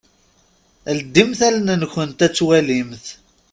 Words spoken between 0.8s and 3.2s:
Ldimt allen-nkunt ad twalimt.